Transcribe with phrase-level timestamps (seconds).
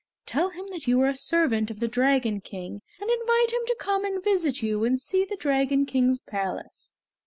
[0.25, 3.75] Tell him that you are a servant of the Dragon King, and invite him to
[3.79, 6.91] come and visit you and see the Dragon King's palace.